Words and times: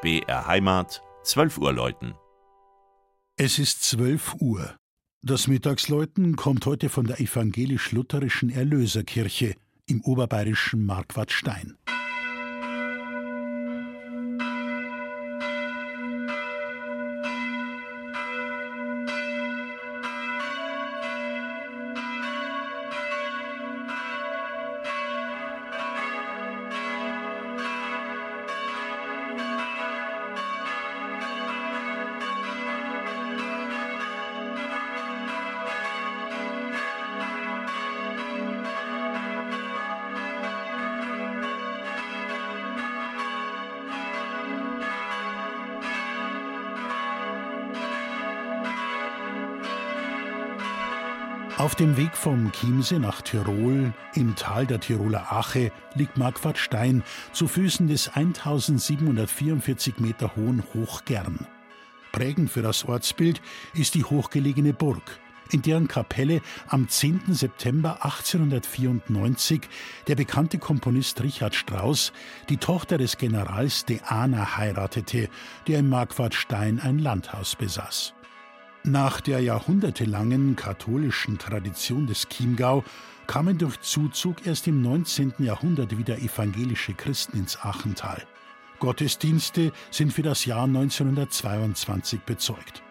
BR 0.00 0.46
Heimat, 0.46 1.02
12 1.24 1.58
Uhr 1.58 1.72
läuten. 1.72 2.14
Es 3.36 3.58
ist 3.58 3.82
12 3.82 4.36
Uhr. 4.38 4.76
Das 5.22 5.48
Mittagsläuten 5.48 6.36
kommt 6.36 6.66
heute 6.66 6.88
von 6.88 7.04
der 7.04 7.18
evangelisch-lutherischen 7.18 8.50
Erlöserkirche 8.50 9.56
im 9.86 10.00
oberbayerischen 10.02 10.86
Marquardstein. 10.86 11.76
Auf 51.58 51.74
dem 51.74 51.96
Weg 51.96 52.16
vom 52.16 52.52
Chiemsee 52.52 53.00
nach 53.00 53.20
Tirol, 53.20 53.92
im 54.14 54.36
Tal 54.36 54.64
der 54.64 54.78
Tiroler 54.78 55.32
Ache, 55.32 55.72
liegt 55.96 56.16
Marquardstein 56.16 57.02
zu 57.32 57.48
Füßen 57.48 57.88
des 57.88 58.14
1744 58.14 59.98
Meter 59.98 60.36
hohen 60.36 60.62
Hochgern. 60.72 61.48
Prägend 62.12 62.48
für 62.48 62.62
das 62.62 62.84
Ortsbild 62.84 63.42
ist 63.74 63.96
die 63.96 64.04
hochgelegene 64.04 64.72
Burg, 64.72 65.18
in 65.50 65.62
deren 65.62 65.88
Kapelle 65.88 66.42
am 66.68 66.88
10. 66.88 67.22
September 67.34 68.04
1894 68.04 69.62
der 70.06 70.14
bekannte 70.14 70.58
Komponist 70.58 71.20
Richard 71.24 71.56
Strauss 71.56 72.12
die 72.50 72.58
Tochter 72.58 72.98
des 72.98 73.16
Generals 73.16 73.84
De 73.84 73.98
Ahna 74.06 74.56
heiratete, 74.56 75.28
der 75.66 75.80
im 75.80 75.88
Marquardstein 75.88 76.78
ein 76.78 77.00
Landhaus 77.00 77.56
besaß. 77.56 78.14
Nach 78.84 79.20
der 79.20 79.40
jahrhundertelangen 79.40 80.56
katholischen 80.56 81.38
Tradition 81.38 82.06
des 82.06 82.28
Chiemgau 82.28 82.84
kamen 83.26 83.58
durch 83.58 83.80
Zuzug 83.80 84.46
erst 84.46 84.66
im 84.66 84.80
19. 84.82 85.34
Jahrhundert 85.38 85.98
wieder 85.98 86.18
evangelische 86.18 86.94
Christen 86.94 87.38
ins 87.38 87.58
Achental. 87.60 88.22
Gottesdienste 88.78 89.72
sind 89.90 90.12
für 90.12 90.22
das 90.22 90.44
Jahr 90.44 90.64
1922 90.64 92.20
bezeugt. 92.20 92.82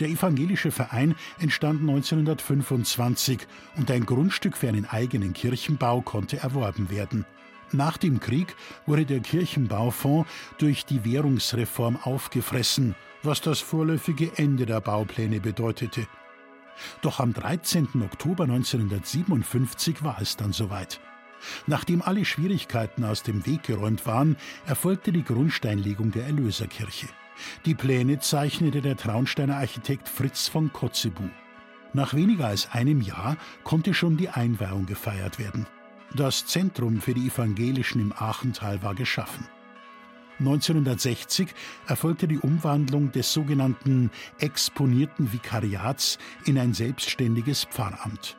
Der 0.00 0.08
evangelische 0.08 0.70
Verein 0.70 1.14
entstand 1.38 1.80
1925 1.80 3.46
und 3.76 3.90
ein 3.90 4.04
Grundstück 4.04 4.56
für 4.56 4.68
einen 4.68 4.86
eigenen 4.86 5.32
Kirchenbau 5.32 6.02
konnte 6.02 6.38
erworben 6.38 6.90
werden. 6.90 7.24
Nach 7.72 7.96
dem 7.96 8.20
Krieg 8.20 8.54
wurde 8.86 9.06
der 9.06 9.20
Kirchenbaufonds 9.20 10.28
durch 10.58 10.84
die 10.84 11.04
Währungsreform 11.04 11.96
aufgefressen, 12.02 12.94
was 13.22 13.40
das 13.40 13.60
vorläufige 13.60 14.36
Ende 14.36 14.66
der 14.66 14.80
Baupläne 14.80 15.40
bedeutete. 15.40 16.06
Doch 17.02 17.20
am 17.20 17.32
13. 17.32 17.88
Oktober 18.02 18.44
1957 18.44 20.04
war 20.04 20.20
es 20.20 20.36
dann 20.36 20.52
soweit. 20.52 21.00
Nachdem 21.66 22.02
alle 22.02 22.24
Schwierigkeiten 22.24 23.04
aus 23.04 23.22
dem 23.22 23.46
Weg 23.46 23.64
geräumt 23.64 24.06
waren, 24.06 24.36
erfolgte 24.66 25.12
die 25.12 25.24
Grundsteinlegung 25.24 26.10
der 26.10 26.26
Erlöserkirche. 26.26 27.08
Die 27.64 27.74
Pläne 27.74 28.18
zeichnete 28.18 28.80
der 28.80 28.96
Traunsteiner 28.96 29.56
Architekt 29.56 30.08
Fritz 30.08 30.48
von 30.48 30.72
Kotzebue. 30.72 31.30
Nach 31.92 32.14
weniger 32.14 32.48
als 32.48 32.70
einem 32.72 33.00
Jahr 33.00 33.36
konnte 33.64 33.94
schon 33.94 34.16
die 34.16 34.28
Einweihung 34.28 34.86
gefeiert 34.86 35.38
werden. 35.38 35.66
Das 36.14 36.46
Zentrum 36.46 37.00
für 37.00 37.14
die 37.14 37.28
Evangelischen 37.28 38.00
im 38.00 38.12
Aachental 38.12 38.82
war 38.82 38.94
geschaffen. 38.94 39.46
1960 40.38 41.48
erfolgte 41.86 42.28
die 42.28 42.38
Umwandlung 42.38 43.12
des 43.12 43.32
sogenannten 43.32 44.10
exponierten 44.38 45.32
Vikariats 45.32 46.18
in 46.44 46.58
ein 46.58 46.74
selbstständiges 46.74 47.64
Pfarramt. 47.64 48.36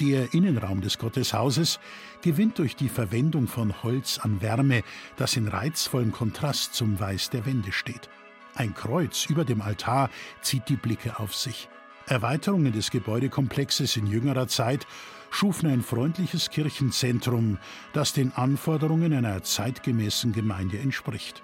Der 0.00 0.34
Innenraum 0.34 0.82
des 0.82 0.98
Gotteshauses 0.98 1.80
gewinnt 2.20 2.58
durch 2.58 2.76
die 2.76 2.90
Verwendung 2.90 3.46
von 3.46 3.82
Holz 3.82 4.18
an 4.18 4.42
Wärme, 4.42 4.82
das 5.16 5.36
in 5.36 5.48
reizvollem 5.48 6.12
Kontrast 6.12 6.74
zum 6.74 7.00
Weiß 7.00 7.30
der 7.30 7.46
Wände 7.46 7.72
steht. 7.72 8.10
Ein 8.54 8.74
Kreuz 8.74 9.26
über 9.26 9.44
dem 9.44 9.62
Altar 9.62 10.10
zieht 10.42 10.68
die 10.68 10.76
Blicke 10.76 11.18
auf 11.18 11.34
sich. 11.34 11.68
Erweiterungen 12.06 12.72
des 12.72 12.90
Gebäudekomplexes 12.90 13.96
in 13.96 14.06
jüngerer 14.06 14.46
Zeit 14.46 14.86
schufen 15.30 15.68
ein 15.68 15.82
freundliches 15.82 16.50
Kirchenzentrum, 16.50 17.58
das 17.92 18.12
den 18.12 18.32
Anforderungen 18.32 19.12
einer 19.12 19.42
zeitgemäßen 19.42 20.32
Gemeinde 20.32 20.78
entspricht. 20.78 21.42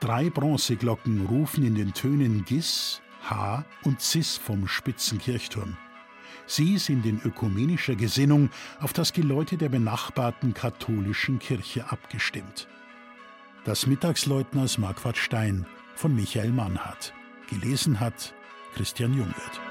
Drei 0.00 0.30
Bronzeglocken 0.30 1.26
rufen 1.26 1.64
in 1.64 1.74
den 1.74 1.94
Tönen 1.94 2.44
Gis, 2.44 3.00
H 3.22 3.64
und 3.84 4.00
Cis 4.00 4.36
vom 4.36 4.66
spitzen 4.66 5.18
Kirchturm. 5.18 5.76
Sie 6.46 6.78
sind 6.78 7.06
in 7.06 7.20
ökumenischer 7.22 7.94
Gesinnung 7.94 8.50
auf 8.80 8.92
das 8.92 9.12
Geläute 9.12 9.56
der 9.56 9.68
benachbarten 9.68 10.54
katholischen 10.54 11.38
Kirche 11.38 11.90
abgestimmt. 11.90 12.66
Das 13.64 13.86
Mittagsläuten 13.86 14.58
aus 14.58 14.76
Marquardstein 14.76 15.66
von 15.94 16.16
Michael 16.16 16.50
Mannhardt. 16.50 17.14
Gelesen 17.48 18.00
hat 18.00 18.34
Christian 18.74 19.14
Jungwirth. 19.14 19.61